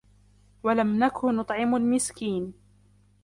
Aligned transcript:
ولم 0.63 0.99
نك 1.03 1.25
نطعم 1.25 1.75
المسكين 1.75 2.53